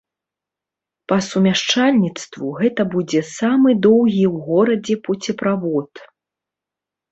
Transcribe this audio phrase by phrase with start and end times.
[1.11, 6.05] Па сумяшчальніцтву, гэта будзе самы доўгі ў горадзе пуцеправод.